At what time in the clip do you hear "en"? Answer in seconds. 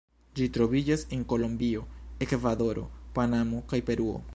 1.17-1.21